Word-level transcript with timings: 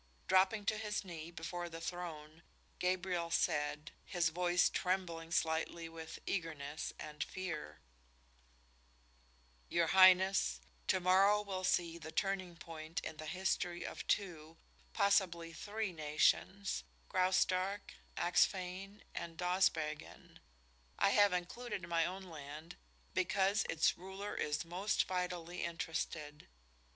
Dropping 0.27 0.65
to 0.65 0.79
his 0.79 1.05
knee 1.05 1.29
before 1.29 1.69
the 1.69 1.79
throne, 1.79 2.41
Gabriel 2.79 3.29
said, 3.29 3.91
his 4.03 4.29
voice 4.29 4.67
trembling 4.67 5.31
slightly 5.31 5.87
with 5.87 6.17
eagerness 6.25 6.91
and 6.99 7.23
fear: 7.23 7.81
"Your 9.69 9.85
Highness, 9.93 10.59
to 10.87 10.99
morrow 10.99 11.43
will 11.43 11.63
see 11.63 11.99
the 11.99 12.11
turning 12.11 12.55
point 12.57 12.99
in 13.01 13.17
the 13.17 13.27
history 13.27 13.85
of 13.85 14.07
two, 14.07 14.57
possibly 14.91 15.53
three 15.53 15.91
nations 15.91 16.83
Graustark, 17.07 17.93
Axphain 18.17 19.03
and 19.13 19.37
Dawsbergen. 19.37 20.39
I 20.97 21.11
have 21.11 21.31
included 21.31 21.87
my 21.87 22.07
own 22.07 22.23
land 22.23 22.75
because 23.13 23.67
its 23.69 23.99
ruler 23.99 24.33
is 24.35 24.65
most 24.65 25.05
vitally 25.07 25.63
interested. 25.63 26.47